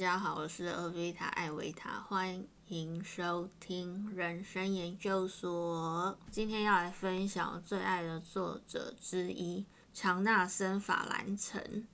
[0.00, 6.18] 大家好，我是阿维塔艾维塔，欢迎收听人生研究所。
[6.30, 11.86] 今天要来分享我最爱的作者之一强纳森·法兰岑。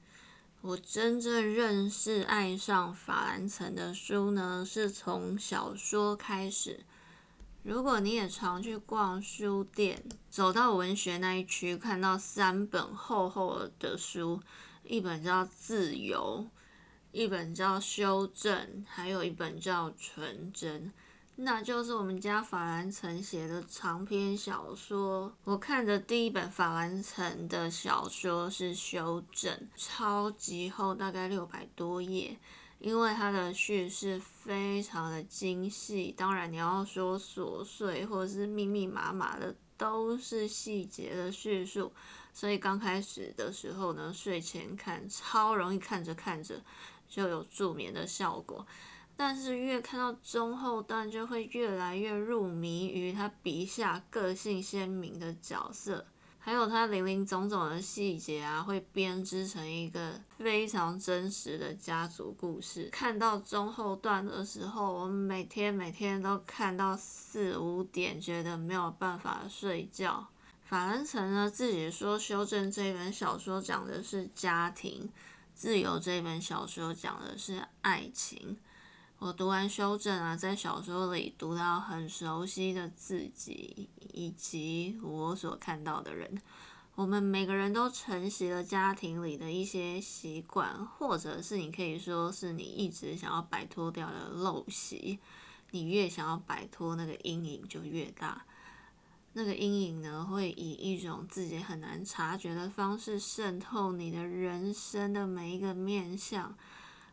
[0.61, 6.84] 我真正认识、爱上法兰岑的书呢，是从小说开始。
[7.64, 14.41] 如果你也常去逛书店，走到文学那一区，看到三本厚厚的书，
[14.84, 16.46] 一本叫《自由》。
[17.16, 18.55] 一本叫《修正》，
[18.87, 20.83] 还有一本叫《纯真》，
[21.37, 25.34] 那就是我们家法兰岑写的长篇小说。
[25.45, 32.37] 我看的第一本法兰岑的小说是《修正》，超级厚，大概六百多页，
[32.80, 36.15] 因为它的叙事非常的精细。
[36.15, 41.91] 当然，你要说琐碎或者是密密麻麻的，都是细节的叙述。
[42.35, 46.60] 所以刚开始的时候呢，睡前看超容易看着看着。
[47.09, 48.66] 就有助眠的效果，
[49.16, 56.07] 但是越看到中后段，就会越来越入迷于他笔下个性鲜明的角色，
[56.38, 62.88] 还有他零零总总的细节啊，会编织成一个非常真实的家族故事。
[62.93, 70.28] 看到中后段的时候，我每天每天都看到四五点，觉得没有办法睡觉。
[70.62, 75.09] 法兰岑呢自己说，《修正》这本小说讲的是家庭。
[75.56, 78.59] 自由这本小说讲的是爱情。
[79.19, 86.38] 我读完修正啊，在小说里读到很熟悉的自己，以及我所看到的人。
[86.94, 95.19] 我们每个人都承袭了家庭里的一些习惯，或者是你可以说是你一直想要摆脱掉的陋习。
[95.71, 98.44] 你越想要摆脱那个阴影，就越大。
[99.38, 106.56] 那个阴影呢，会以一种自己很难察觉的方式渗透你的人生的每一个面相。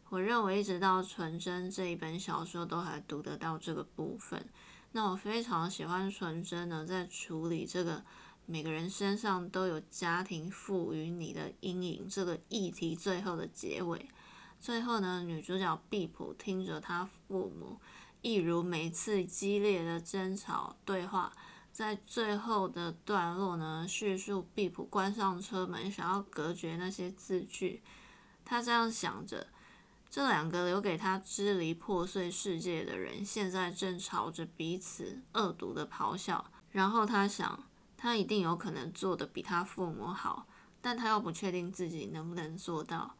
[0.07, 4.47] 我认为，一直到《纯真》这一本小说都还读得到这个部分。
[4.93, 8.01] 那我非常喜欢《纯真》呢，在处理这个
[8.45, 12.95] 每个人身上都有家庭赋予你的阴影这个议题。
[12.95, 14.07] 最后的结尾，
[14.61, 17.81] 最后呢，女主角毕普听着她父母，
[18.21, 21.33] 一如每次激烈的争吵对话。
[21.73, 27.81] 在最后的段落呢，叙述毕普关上车门，想要隔绝那些字句。
[28.45, 29.47] 他这样想着：
[30.07, 36.45] 这两个留给他支离破碎世界的人，现在正朝着彼此恶毒的咆哮。
[36.69, 37.63] 然后他想，
[37.97, 40.45] 他一定有可能做得比他父母好，
[40.79, 43.15] 但他又不确定自己能不能做到。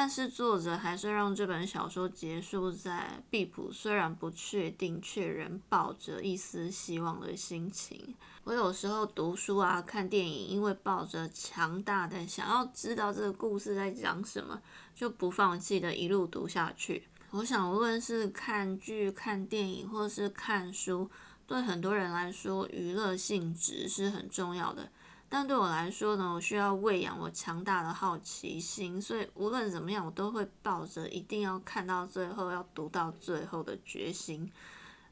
[0.00, 8.14] 但是作者还是让这本小说结束在毕普虽然不确定，却仍抱着一丝希望的心情。
[8.44, 14.62] 我有时候读书啊、看电影，因为抱着强大的想要知道这个故事在讲什么，
[14.94, 17.02] 就不放弃的一路读下去。
[17.32, 21.10] 我想，无论是看剧、看电影，或是看书，
[21.44, 24.92] 对很多人来说，娱乐性质是很重要的。
[25.28, 34.50] 但对我来说呢，我需要喂养我强大的好奇心，所以无论怎么样，我都会抱着一定要看到最后、要读到最后的决心。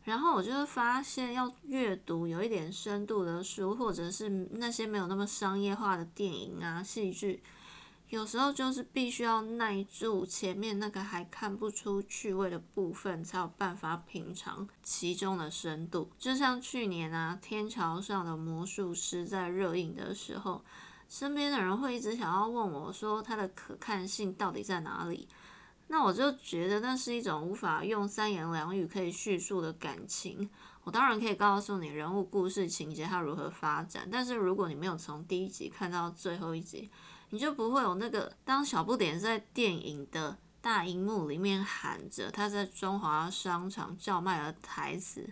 [0.05, 7.43] 然后我就会发现，要阅读有一点深度的书，或者是那些没有那么商业化的电影啊、戏剧。
[8.09, 16.09] 有时候就是必须要耐住前面那个还看不出趣味的部分，才有办法品尝其中的深度。
[16.17, 20.65] 就像去年啊，《天桥上的魔术师》在热映的时候，
[21.09, 25.27] 身边的人会一直想要问我说，它的可看性到底在哪里？
[25.89, 30.49] 那我就觉得那是一种无法用三言两语可以叙述的感情。
[30.85, 36.89] 我当然可以告诉你人物、故事、情节它如何发展，但是如果你没有从第一集看到最后一集，
[37.31, 45.29] 你就不会有那个当小不点在电影的大荧幕里面喊着他在中华商场叫卖的台词，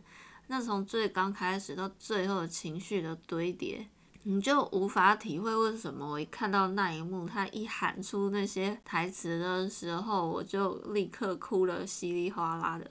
[0.49, 3.89] 那从最刚开始到最后的情绪的堆叠，
[4.25, 12.91] 你就无法体会为什么我一看到那一幕，他一喊出那些台词的时候，我就立刻哭了稀里哗啦的。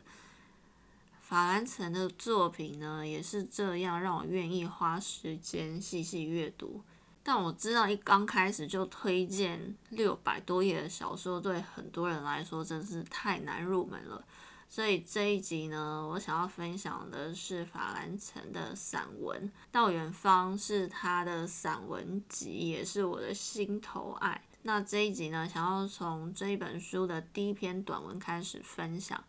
[1.22, 6.82] 法兰岑的作品呢，也是这样让我愿意花时间细细阅读。
[7.26, 14.24] 但我知道，一刚开始就推荐六百多页的小说，对很多人来说真是太难入门了。
[14.70, 24.44] 所以这一集呢，我想要分享的是法兰岑的散文《到远方》，是他的散文集，也是我的心头爱。
[24.64, 29.24] 那这一集呢，想要从这一本书的第一篇短文开始分享。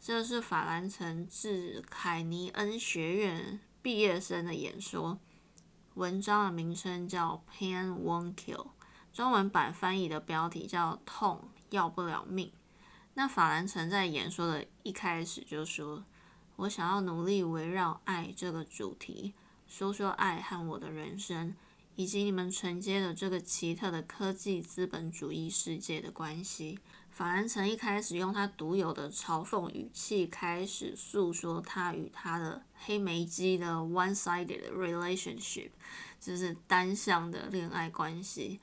[0.00, 5.18] 这是法兰岑致凯尼恩学院毕业生的演说。
[5.94, 8.56] 文章的名称叫《Pain Won't Kill》，
[9.12, 12.46] 中文版翻译的标题叫《痛要不了命》。
[13.14, 16.04] 那法兰城在演说的一开始就说
[16.56, 19.34] ：“我想要努力围绕爱这个主题，
[19.66, 21.54] 说说爱和我的人生，
[21.96, 26.78] 以及你们承接的这个奇特的科技资本主义世界的关系。”
[27.20, 35.68] 法兰城一开始用他独有的嘲讽语气开始诉说他与他的黑莓机的 one-sided relationship，
[36.18, 38.58] 就是单向的恋爱关系。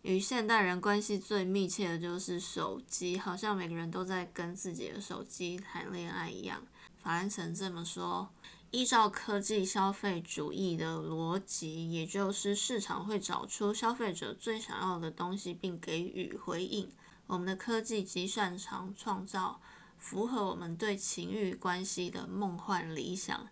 [0.00, 6.62] 与现代人关系最密切的就是手机，好像每个人都在跟自己的手机谈恋爱一样。
[7.02, 8.30] 法兰城这么说：，
[8.70, 16.90] 依照科技消费主义的逻辑，也就是市场会找出消费者最想要的东西，并给予回应。
[17.26, 19.60] 我们的科技极擅长创造
[19.98, 23.48] 符合我们对情欲关系的梦幻理想，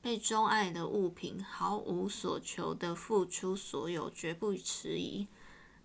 [0.00, 5.26] 被钟爱的物品毫无所求的付出所有，绝不迟疑。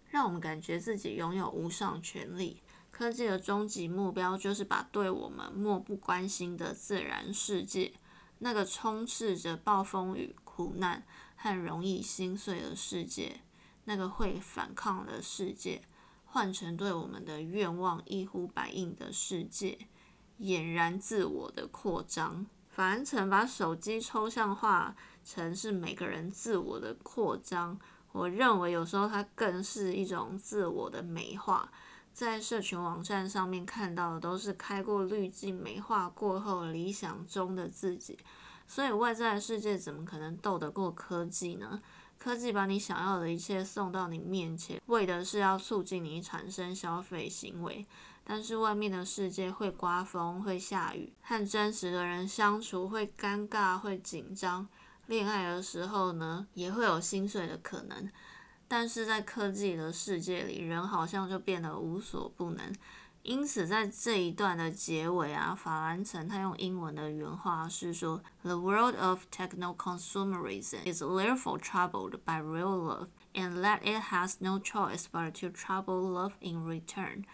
[0.10, 2.62] 让我们感觉自己拥有无上权力。
[2.92, 7.94] 科技的终极目标就是把对我们漠不关心的自然世界，
[8.40, 11.04] 那个充斥着暴风雨、苦难
[11.36, 13.40] 和容易心碎的世界，
[13.86, 15.82] 那个会反抗的世界，
[16.34, 19.78] 换成对我们的愿望一呼百应的世界，
[20.40, 22.46] 俨然自我的扩张。
[22.70, 24.96] 法兰城把手机抽象化
[25.26, 27.78] 成是每个人自我的扩张。
[28.14, 31.70] 我认为有时候它更是一种自我的美化，
[32.14, 38.18] 在社群网站上面看到的都是开过滤镜美化过后理想中的自己，
[38.66, 41.82] 所以外在的世界怎么可能斗得过科技呢？
[42.22, 47.84] 科技把你想要的一切送到你面前，为的是要促进你产生消费行为，
[48.24, 54.70] 但是外面的世界会刮风，会下雨，和真实的人相处会尴尬，会紧张。
[55.08, 58.08] 恋爱的时候呢，也会有心碎的可能，
[58.68, 62.72] 但是在科技的世界里，人好像就变得无所不能。
[63.24, 74.58] 因此，在这一段的结尾啊，法兰城他用英文的原话是说：“The world of techno consumerism is therefore troubled by real love, and that it has no
[74.58, 77.26] choice but to trouble love in return.”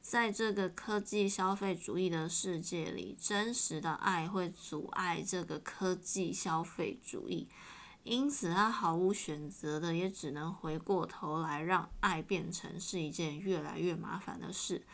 [0.00, 7.46] 在这个科技消费主义的世界里，真实的爱会阻碍这个科技消费主义，
[8.04, 14.86] 因此他毫无选择的，也只能回过头来让爱变成是一件越来越麻烦的事。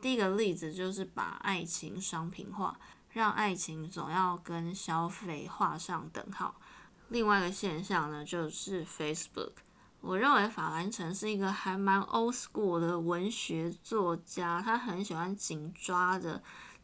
[0.00, 2.78] 第一个例子就是把爱情商品化，
[3.10, 6.54] 让爱情总要跟消费画上等号。
[7.08, 9.52] 另外一个现象呢，就是 Facebook。
[10.00, 16.42] 我认为法兰城是一个还蛮 old school 的文学作家，他很喜欢紧抓着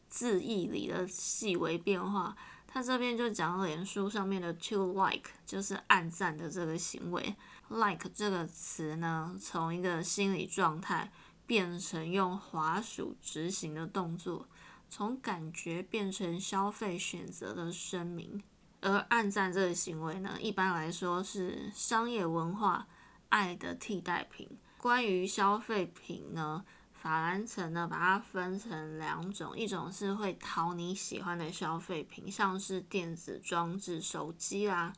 [0.08, 2.36] 字义里的细微变化。
[2.66, 7.34] 他这边就讲脸书上面的 to like，就是暗赞的这个行为。
[7.68, 11.10] like 这个词呢，从一个心理状态
[11.46, 14.48] 变成用滑鼠执行的动作，
[14.88, 18.42] 从感觉变成消费选择的声明。
[18.80, 22.86] 而按赞这个行为呢，一般来说是商业文化。
[23.28, 24.48] 爱的替代品。
[24.78, 34.92] 关于消费品呢，法兰城呢把它分成两种，一种是会讨你喜欢的消费品，像是电子装置、手机啦，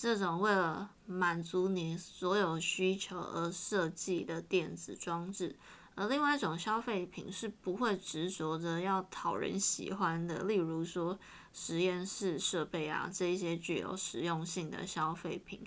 [0.00, 5.56] 这种为了满足你所有需求而设计的电子装置；
[5.96, 11.18] 而另外一种消费品是不会执着着要讨人喜欢的，例如说
[11.52, 15.66] 实验室设备啊，这一些具有实用性的消费品。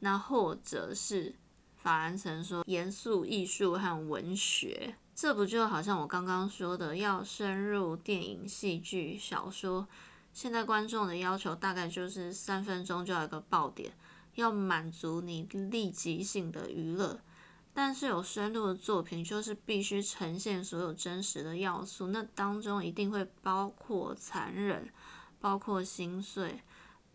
[0.00, 1.34] 那或者是
[1.76, 9.88] 法兰城说严肃艺术和文学，这不就好像我刚刚说的，要深入电影、戏剧、小说，
[10.36, 13.90] 现在观众的要求大概就是三分钟就要一个爆点，
[14.34, 17.18] 要满足你立即性的娱乐。
[17.72, 24.92] 但是有深度的作品就是必须呈现所有真实的要素，那当中一定会包括残忍，
[25.40, 26.60] 包括心碎。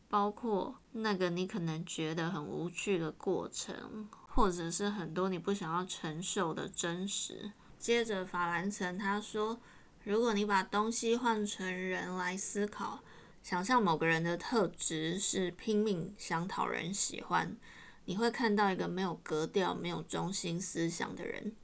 [0.09, 7.51] 包括那个你可能觉得很无趣的过程，或者是很多你不想要承受的真实。
[7.77, 9.61] 接着法兰城他说，
[10.03, 12.99] 如果你把东西换成人来思考，
[13.43, 17.57] 想象某个人的特质是拼命想讨人喜欢，
[18.05, 21.55] 你会看到一个没有格调、没有中心思想的人。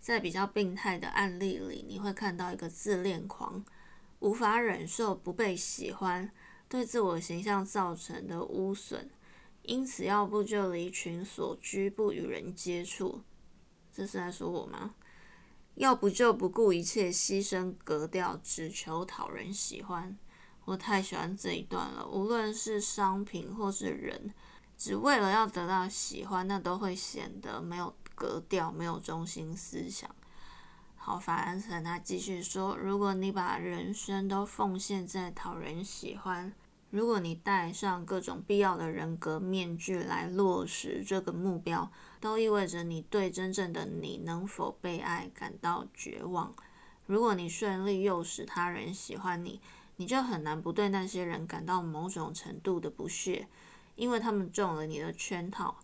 [0.00, 3.64] 在比较病态的案例里，你会看到一个自恋狂，
[4.20, 6.30] 无法忍受不被喜欢。
[6.68, 9.10] 对自我形象造成的污损，
[9.62, 13.22] 因此要不就离群所居，不与人接触。
[13.92, 14.94] 这是在说我吗？
[15.74, 20.16] 要不就不顾一切牺牲格调，只求讨人喜欢。
[20.64, 22.06] 我太喜欢这一段了。
[22.06, 24.32] 无论是商品或是人，
[24.76, 30.08] 只为了要得到喜欢，那都会显得没有格调，没有中心思想。
[30.96, 36.50] 好，法兰城他继续说：“如果你把人生都奉献在讨人喜欢，
[36.88, 41.90] 如果你戴上各种必要的人格面具来落实这个目标，
[42.20, 46.54] 都意味着你对真正的你能否被爱感到绝望。
[47.04, 49.60] 如果你顺利诱使他人喜欢你，
[49.96, 53.48] 你就很难不对那些人感到某种程度的不屑，
[53.96, 55.76] 因为他们中了你的圈套。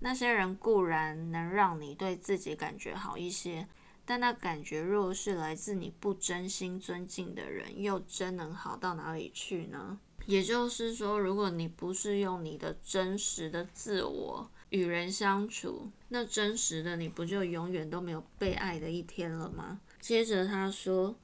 [0.00, 3.68] 那些人固然能让你对自己感觉好一些。”
[4.06, 10.00] 但那感觉若是来自你不真心尊敬的人，又真能好到哪里去呢？
[10.26, 19.80] 也就是说，如果你不是用你的真实的自我与人相处，那真实的你不就永远都没有被爱的一天了吗？
[20.00, 21.14] 接着他说：“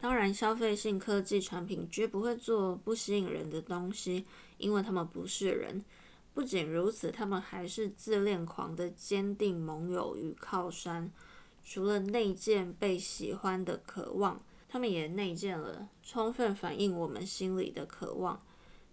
[0.00, 4.24] 当然，消费性科技产品绝不会做不吸引人的东西，
[4.56, 5.84] 因为他们不是人。
[6.32, 11.10] 不仅如此，他们还是自恋狂的坚定盟友与靠山。”
[11.70, 14.40] 除了内建被喜欢的渴望，
[14.70, 18.40] 他们也内建了充分反映我们心里的渴望。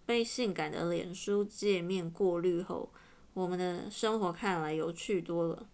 [0.06, 2.92] 被性感的脸书界面过滤后，
[3.34, 5.70] 我们的生活看来有趣多了。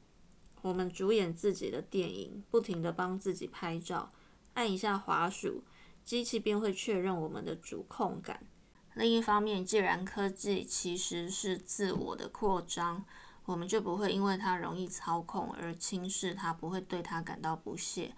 [0.62, 4.12] 我们主演自己的电影，不停地帮自己拍照，
[4.53, 5.63] 按一下滑鼠，
[6.03, 8.43] 机器便会确认我们的主控感。
[8.96, 13.05] 另一方面，既然科技其实是自我的扩张。
[13.46, 18.13] 我们就不会因为它容易操控而轻视它，不会对它感到不屑。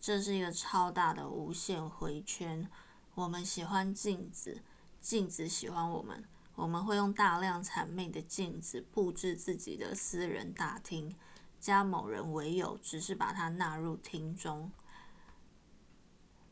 [0.00, 2.68] 这是一个超大的无限回圈。
[3.14, 4.62] 我们喜欢镜子，
[5.00, 6.24] 镜子喜欢我们。
[6.56, 11.14] 我们会用大量谄媚的镜子布置自己的私人大厅，
[11.60, 14.70] 加某人为友，只是把它纳入厅中。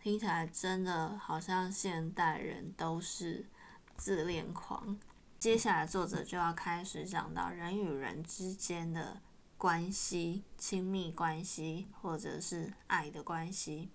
[0.02, 3.47] 听起来真的好像现代人都是
[3.97, 4.99] 自恋狂。
[5.38, 9.21] 接下来，作者就要开始讲到人与人之间的
[9.56, 13.90] 关系、亲密关系，或者是爱的关系。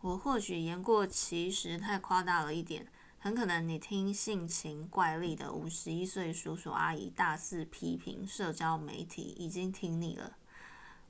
[0.00, 2.86] 我或许言过其实，太夸大了一点。
[3.18, 10.38] 很可能你听性情怪异的五十一岁叔叔阿姨大肆批评社交媒体，已经听腻了。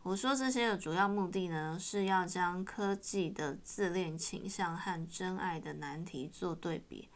[0.02, 7.10] 我说这些的主要目的呢，是要将科技的自恋倾向和真爱的难题做对比。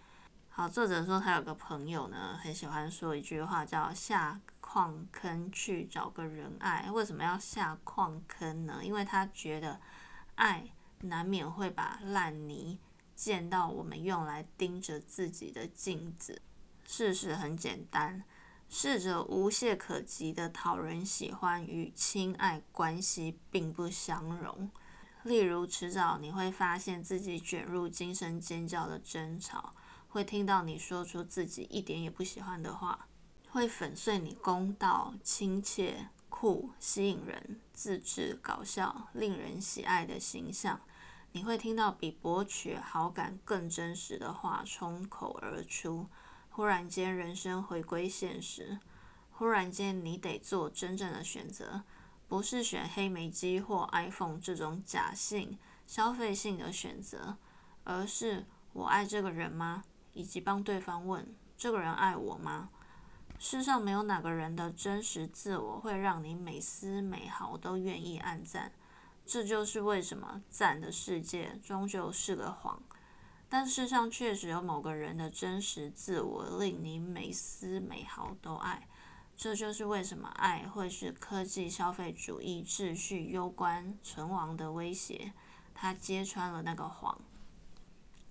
[0.51, 6.91] 好，作者说他有个朋友呢，很喜欢说一句话，叫“下矿坑去找个人爱”。
[6.93, 8.81] 为什么要下矿坑呢？
[8.83, 9.81] 因为他觉得
[10.35, 10.69] 爱
[11.01, 12.79] 难免会把烂泥
[13.17, 16.43] 溅到我们用来盯着自己的镜子。
[16.87, 18.23] 事实很简单，
[18.77, 24.69] 试着无懈可击的讨人喜欢与亲爱关系并不相容。
[25.23, 29.75] 例如，迟早你会发现自己卷入精神尖叫的争吵。
[30.09, 33.07] 会听到你说出自己一点也不喜欢的话，
[33.49, 40.81] 会粉碎你公道、亲切、酷、吸引人、自制、搞笑、令人喜爱的形象。
[41.31, 46.09] 你会听到比博取好感更真实的话冲口而出。
[46.57, 48.79] 忽然间，人生回归现实。
[49.33, 51.83] 忽然间，你得做真正的选择，
[52.29, 57.39] 不是选黑莓机或 iPhone 这种假性消费性的选择，
[57.83, 59.83] 而是我爱这个人吗？
[60.13, 62.69] 以及帮对方问：“这个人爱我吗？”
[63.41, 68.71] 世上没有哪个人的真实自我会让你每丝每毫都愿意暗赞。
[69.27, 72.81] 这就是为什么赞的世界终究是个谎。
[73.49, 78.89] 但世上确实有某个人的真实自我令你每丝每毫都爱。
[79.37, 85.33] 这就是为什么爱会是科技消费主义秩序攸关存亡的威胁。
[85.75, 87.21] 他揭穿了那个谎。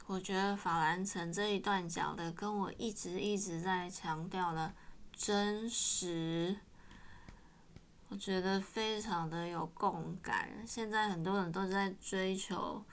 [0.08, 4.74] 我觉得法兰城这一段讲的，跟我一直一直在强调的
[5.14, 6.58] 真实，
[8.10, 10.50] 我觉得非常的有共感。
[10.68, 12.84] 现在很多人都在追求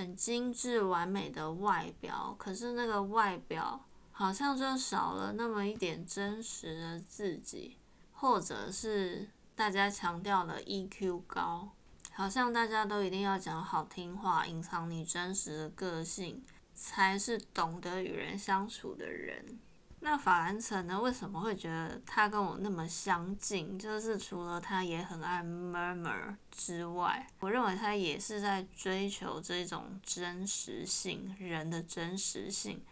[0.00, 7.76] 很精致完美的外表，可是那个外表好像就少了那么一点真实的自己，
[8.10, 11.68] 或者是大家强调的 EQ 高。
[12.14, 16.42] 好像大家都一定要讲好听话，隐藏你真实的个性，
[16.72, 19.58] 才是懂得与人相处的人。
[20.02, 20.98] 那法兰城呢？
[20.98, 23.78] 为什么会觉得他跟我那么相近？
[23.78, 32.82] 就是除了他也很爱 murmur 之外，我认为他也是在追求这种真实性，人的真实性。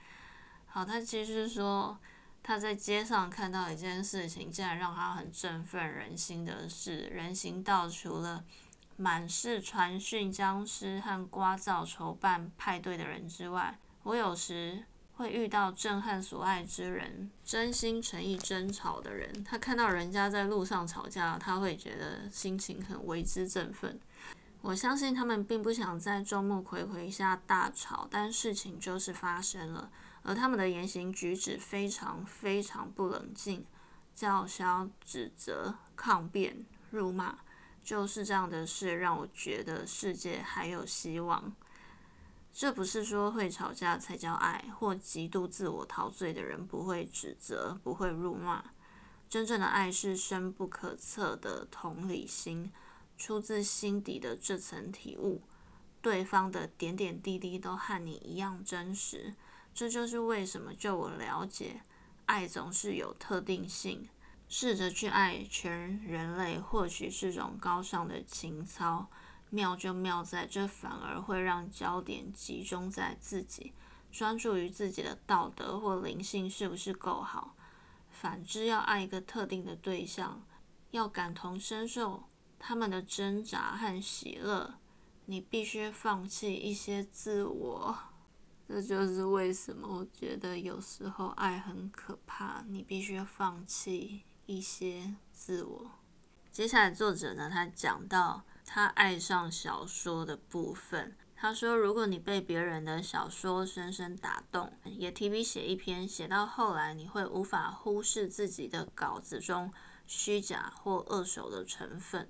[0.67, 1.99] 好，他其实说
[2.43, 8.45] 他在街上看到一件事情，竟然让他很振奋人心的是，人行道除了
[8.97, 14.85] 满是传讯僵尸和聒噪筹办派对的人之外，我有时
[15.19, 19.43] 会遇到震撼所爱之人、真心诚意争吵的人。
[19.43, 23.99] 他看到人家在路上吵架，他会觉得心情很为之振奋。
[24.61, 29.91] 我相信他们并不想在众目睽睽下大吵，但事情就是发生了，
[30.23, 33.67] 而他们的言行举止非常非常不冷静，
[34.15, 37.39] 叫嚣、指责、抗辩、辱骂，
[37.83, 41.53] 就是这样的事让我觉得世界还有希望。
[42.53, 48.65] 这不是说会吵架才叫爱，或极度自我陶醉的人不会指责、不会辱骂。
[49.29, 52.73] 真正的爱是深不可测的同理心，
[53.17, 55.43] 出自心底的这层体悟，
[56.01, 59.35] 对方的点点滴滴都和你一样真实。
[59.73, 61.83] 这就是为什么，就我了解，
[62.27, 64.09] 爱总是有特定性。
[64.49, 69.07] 试着去爱全人类，或许是种高尚的情操。
[69.51, 73.73] 妙就妙在，这反而会让焦点集中在自己，
[74.13, 77.57] 专注于自己的道德或灵性是不是够好。
[78.11, 80.43] 反之，要爱一个特定的对象，
[80.91, 82.25] 要感同身受
[82.59, 84.75] 他们的挣扎和喜乐，
[85.25, 87.97] 你必须放弃一些自我。
[88.67, 95.91] 这就是为什么我觉得有时候爱很可怕，你必须放弃一些自我。
[96.51, 98.45] 接下来，作者呢，他讲到。
[98.71, 109.73] 他爱上小说的部分，他说：“如果你被别人的小说深深打动，也提笔写一篇，写到后来你会无法忽视自己的稿子中
[110.07, 112.29] 虚假或二手的成分。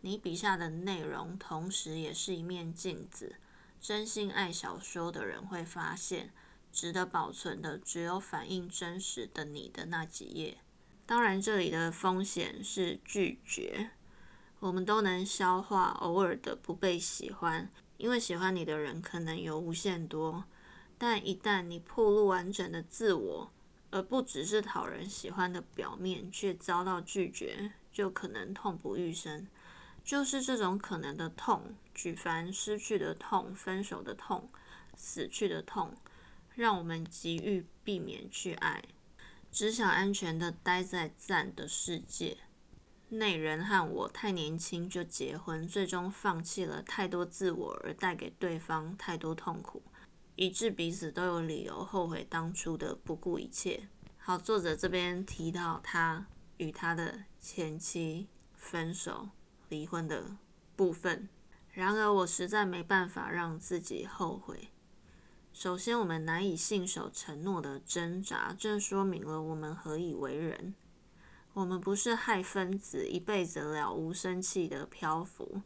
[0.00, 3.36] 你笔下的内容，同时也是一面镜子。
[3.78, 6.32] 真心爱小说的人会发现，
[6.72, 10.56] 值得保存的只有反映真实的你的那几页。
[11.04, 13.90] 当然，这里的风险是拒绝。”
[14.64, 17.68] 我们都能消化偶尔的不被喜欢，
[17.98, 20.44] 因为喜欢你的人可能有无限多。
[20.96, 23.52] 但一旦你暴露完整的自我，
[23.90, 29.46] 而不只是讨人喜欢的表面，却遭到拒绝，就可能痛不欲生。
[30.02, 34.48] 就是这种可能的痛，举凡失去的痛、分手的痛、
[34.96, 35.94] 死去的痛，
[36.54, 38.82] 让我们急于避免去爱，
[39.52, 42.38] 只想安全的待在赞的世界。
[43.10, 49.82] 那人和我太年轻就结婚，最终放弃了太多自我，而带给对方太多痛苦，
[50.34, 53.88] 以致彼此都有理由后悔当初的不顾一切。
[54.18, 59.28] 好，作者这边提到他与他的前妻分手、
[59.68, 60.36] 离婚的
[60.74, 61.28] 部分。
[61.70, 64.70] 然而，我实在没办法让自己后悔。
[65.52, 70.74] 首先，我们难以信守承诺的挣扎，正说明了我们何以为人。
[71.54, 75.62] 我们不是氦分子，一辈子了无生气的漂浮。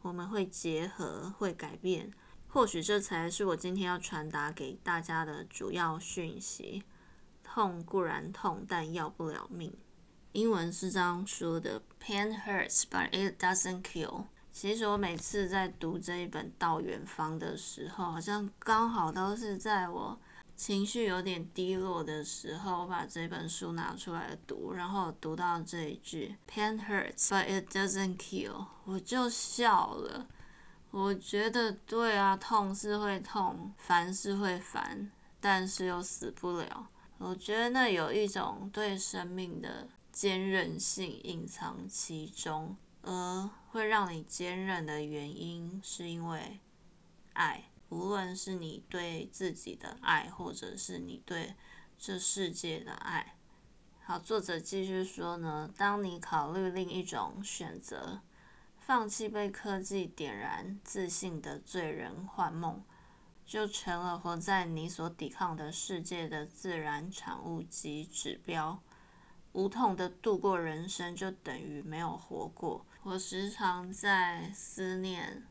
[0.00, 2.10] 我们会结合，会改变。
[2.48, 6.84] 或许这才是我今天要传达给大家的主要讯息。
[7.44, 9.70] 痛固然痛，但要不了命。
[10.32, 14.24] 英文是这样说的：Pain hurts, but it doesn't kill。
[14.50, 20.18] 其实我每次在读这一本《到远方》的时候，好像刚好都是在我。
[20.56, 30.26] 情绪有点低落的时候，我把这本书拿出来读，然后读到这一句 “Pain hurts, but it doesn't kill”，我就笑了。
[30.90, 36.88] 我觉得对啊，痛是会痛，烦是会烦，但是又死不了。
[37.18, 46.60] 我觉得那有一种对生命的坚韧性隐藏其中，而会让你坚韧的原因，是因为
[47.34, 47.64] 爱。
[47.88, 51.54] 无论是你对自己的爱，或者是你对
[51.98, 53.36] 这世界的爱。
[54.02, 58.20] 好，作者继续说呢：当你考虑另一种选择，
[58.78, 62.82] 放弃被科技点燃自信的醉人幻梦，
[63.44, 68.80] 就成了活在你所抵抗的世界的自然产物及指标。
[69.52, 72.84] 无痛的度过人生，就等于没有活过。
[73.02, 75.46] 我时常在思念。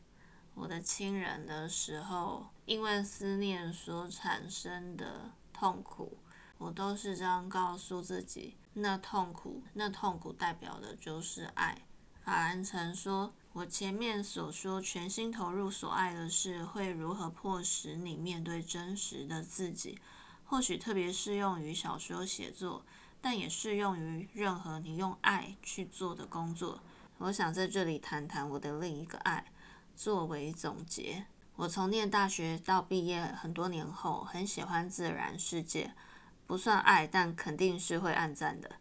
[0.56, 6.16] 我的亲人的时候，因为思念所产生的痛苦，
[6.56, 11.82] 我都是这样告诉自己：那痛苦，那痛苦代表的就是爱。
[12.24, 19.98] 法兰曾说：“我前面所说，全心投入所爱的事，会如何迫使你面对真实的自己？
[20.46, 22.82] 或许特别适用于小说写作，
[23.20, 26.80] 但也适用于任何你用爱去做的工作。
[27.18, 29.44] 我想在这里谈谈我的另一个爱。”
[29.96, 31.24] 作为总结，
[31.56, 35.94] 我从念大学到毕业很多年后，很喜欢自然世界，
[36.46, 38.72] 不算爱，但肯定是会暗赞的。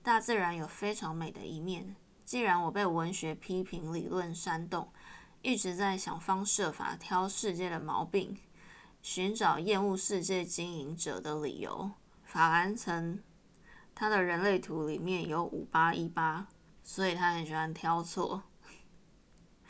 [0.00, 1.96] 大自然有非常美的一面。
[2.24, 4.92] 既然我被文学批评理论煽动，
[5.42, 8.38] 一直在想方设法挑世界的毛病，
[9.02, 11.90] 寻找厌恶世界经营者的理由。
[12.22, 13.20] 法兰曾
[13.92, 16.46] 他的人类图里面有五八一八，
[16.84, 18.44] 所以他很喜欢挑错。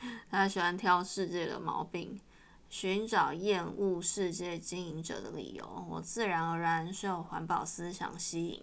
[0.30, 2.20] 他喜欢挑世界的毛病，
[2.68, 5.86] 寻找厌恶世界经营者的理由。
[5.88, 8.62] 我自然而然受环保思想吸引，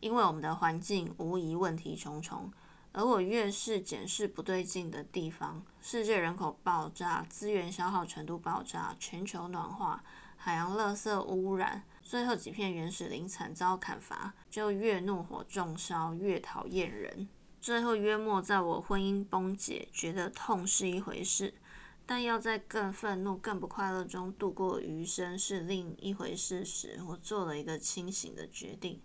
[0.00, 2.52] 因为我们的环境无疑问题重重。
[2.96, 10.04] 而我越是检视不对劲的地方，世界人口爆炸、资源消耗程度爆炸、全球暖化、
[10.36, 17.28] 海洋垃圾污染，最后几片原始林惨遭砍伐，就越怒火中烧，越讨厌人。
[17.64, 21.54] 最后约莫在我婚姻崩解，觉得痛是一回事，
[22.04, 29.00] 但要在更愤怒、更不快乐中度过余生是另一回事时，我做了一个清醒的决定，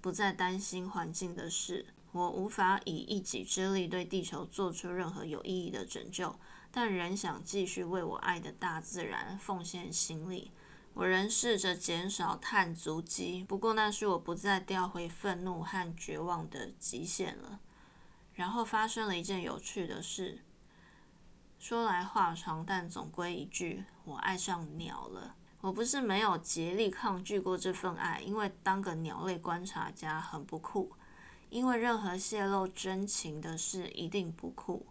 [0.00, 1.86] 不再担心环境的事。
[2.12, 6.38] 我无法以一己之力对地球做出任何有意义的拯救，
[6.70, 10.52] 但仍想继续为我爱的大自然奉献心力。
[10.92, 17.58] 我仍试着减少碳足迹，不过那是我不再掉回愤怒和绝望的极限了。
[18.34, 20.40] 然后发生了一件有趣的事。
[21.58, 25.34] 说来话长，但总归一句，我爱上鸟了。
[25.60, 30.92] 我不是没有竭力抗拒过这份爱，因为当个鸟类观察家很不酷。
[31.48, 34.86] 因为任何泄露真情的事一定不酷，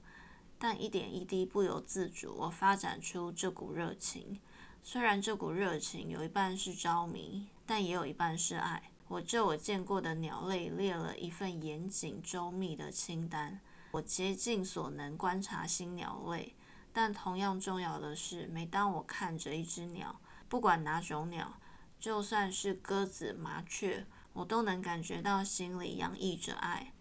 [0.58, 4.40] 但一点一滴不由自主，我发展出这股热情。
[4.82, 8.93] 虽然这股热情有一半是着迷，但也有一半是爱。
[9.08, 13.60] 我就我见过的鸟类列了一份严谨周密的清单。
[13.92, 16.56] 我竭尽所能观察新鸟类，
[16.92, 21.60] 但同样重要的是，每当我看着一只鸟，不管哪种鸟，
[22.00, 24.06] 就算是鸽子、麻雀。
[24.34, 26.92] 我都能感觉到心里洋溢着爱，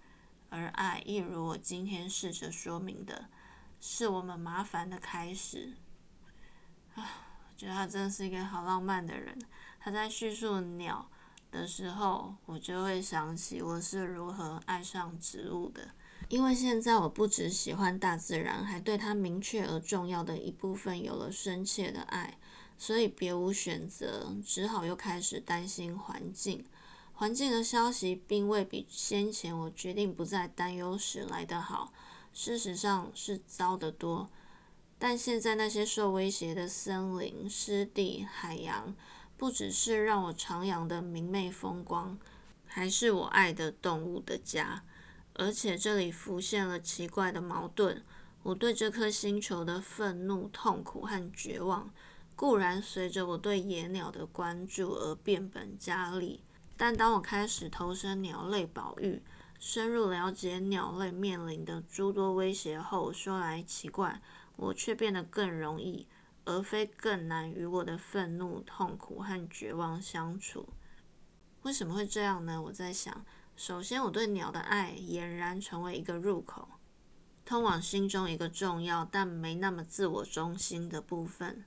[0.50, 3.30] 而爱，一如我今天试着说明的，
[3.80, 5.72] 是我们麻烦的开始。
[6.94, 7.24] 啊，
[7.56, 9.38] 觉得他真的是一个好浪漫的人。
[9.80, 11.08] 他在叙述鸟
[11.52, 15.90] 的时候，我就会想起我是如何爱上植物的。
[16.28, 22.38] 因为现在我不只喜欢大自然，还对它明确而重要的一部分有了深切的爱，
[22.78, 26.64] 所以别无选择，只好又开始担心环境。
[27.12, 31.92] 环境的消息并未比先前我决定不再担忧时来得好，
[32.32, 34.30] 事实上是糟得多。
[34.98, 38.94] 但现在那些受威胁的森林、湿地、海洋，
[39.42, 42.16] 不只是让我徜徉的明媚风光，
[42.64, 44.84] 还是我爱的动物的家。
[45.34, 48.04] 而且这里浮现了奇怪的矛盾：
[48.44, 51.90] 我对这颗星球的愤怒、痛苦和绝望，
[52.36, 56.44] 固然随着我对野鸟的关注而变本加厉。
[56.76, 59.20] 但当我开始投身鸟类保育，
[59.58, 64.22] 深入了解鸟类面临的诸多威胁后，说来奇怪，
[64.54, 66.06] 我却变得更容易，
[66.44, 70.68] 而非更难与我的愤怒、痛苦和绝望相处。
[71.62, 72.60] 为什么会这样呢？
[72.62, 73.24] 我在想，
[73.56, 76.68] 首先，我对鸟的爱俨然成为一个入口，
[77.44, 81.64] 通往心中一个重要但没那么自我中心的部分。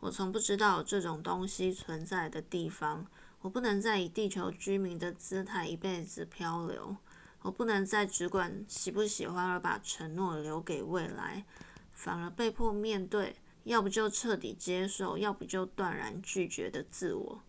[0.00, 3.06] 我从不知道这种东西存在的地方。
[3.40, 6.96] 我不能再以地球居民的姿态一辈子漂流，
[7.40, 11.44] 我不能再只管喜不喜欢而把承诺留给未来，
[11.92, 17.42] 反而被迫面对，要不就彻底接受，要不就断然拒绝的自我。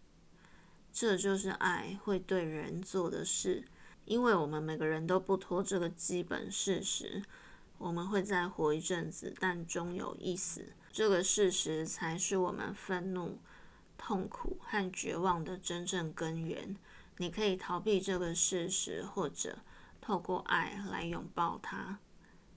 [0.91, 3.65] 这就是爱会对人做的事，
[4.05, 7.23] 因为我们每个人都不脱这个基本事实：
[7.77, 10.73] 我们会再活一阵子，但终有一死。
[10.91, 13.39] 这个事实才是我们愤怒。
[13.95, 16.75] 痛苦和绝望的真正根源，
[17.19, 19.59] 你可以逃避这个事实，或者
[20.01, 21.99] 透过爱来拥抱它。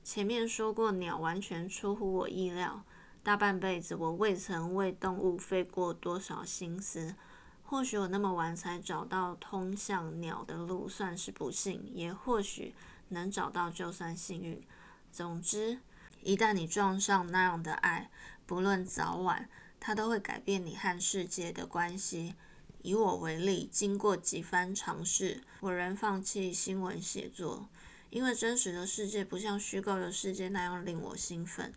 [0.03, 2.85] 前面说过，鸟完全出乎我意料，
[3.27, 7.17] 大半辈子我未曾为动物费过多少心思。
[7.65, 12.73] 或许我那么晚才找到通向鸟的路，算是不幸；也或许
[13.09, 14.65] 能找到，就算幸运。
[15.11, 15.81] 总之，
[16.23, 18.13] 一旦你撞上那样的爱，
[18.47, 19.49] 不论早晚。
[19.81, 22.37] 它都会改变你和世界的关系。
[22.83, 27.69] 以我为例，经过几番尝试，我仍放弃新闻写作，
[28.11, 31.75] 因为真实的世界不像虚构的世界那样令我兴奋。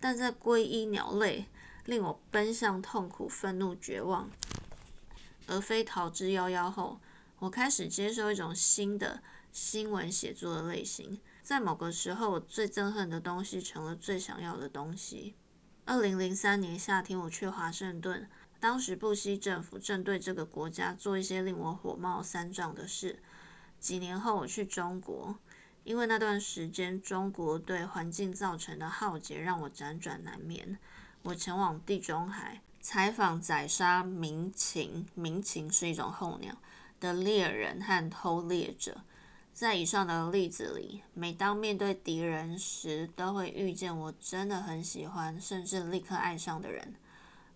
[0.00, 1.46] 但在皈依鸟类，
[1.84, 4.30] 令我奔向痛苦、愤怒、绝望，
[5.46, 7.00] 而非逃之夭夭后，
[7.38, 11.20] 我开始接受一种新的新闻写作的类型。
[11.42, 15.34] 在某个时候，我最憎恨的东西成了最想要的东西。
[15.86, 18.28] 二零零三年夏天，我去华盛顿。
[18.60, 23.22] 当时布希政府正对这个国家做一些令我火冒三丈的事。
[23.80, 25.38] 几年后，我去中国，
[25.84, 30.78] 因为那段时间中国对环境造成的浩劫让我辗转难眠。
[31.22, 36.56] 我前往地中海，采访宰杀鸣禽（鸣禽是一种候鸟）
[37.00, 39.02] 的猎人和偷猎者。
[39.52, 46.94] 在以上的例子里，每当面对敌人时，都会遇见我真的很喜欢，甚至立刻爱上的人。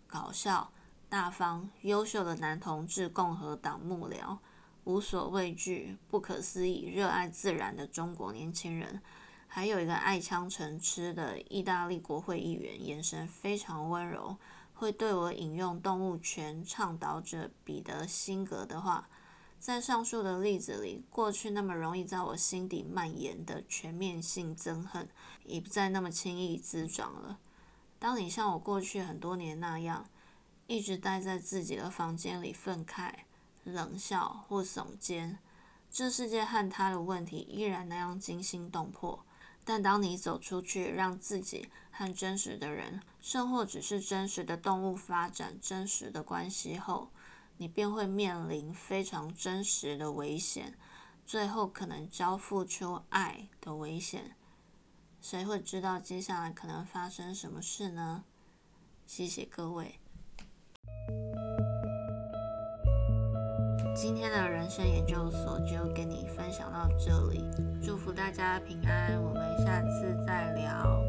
[0.09, 0.73] 搞笑、
[1.09, 4.37] 大方、优秀的男同志共和党幕僚，
[4.85, 9.01] 无所畏惧、不可思议、热爱自然的中国年轻人，
[9.47, 14.37] 还有一个爱枪成痴的意大利国会议员，眼神非常温柔，
[14.75, 19.09] 会对我引用动物权倡导者彼得·辛格的话。
[19.61, 25.09] 在上述的例子里，过去那么容易在我心底蔓延的全面性憎恨，
[25.45, 27.39] 已不再那么轻易滋长了。
[28.01, 30.05] 当你像我过去很多年那样，
[30.67, 33.13] 一直待在自己的房间里愤慨、
[33.65, 35.39] 冷笑或耸肩，
[35.91, 39.25] 这世界和他的问题依然那样惊心动魄。
[39.65, 47.11] 但当你走出去，让自己和真实的人，甚或只是真实的动物发展真实的关系后，
[47.59, 50.77] 你便会面临非常真实的危险，
[51.25, 54.35] 最后可能交付出爱的危险。
[55.21, 58.25] 谁会知道接下来可能发生什么事呢？
[59.07, 60.02] 谢谢各位。
[63.95, 67.45] 今天的人生研究所就跟你分享到这里
[67.83, 71.02] 祝福大家平安我们下次再聊。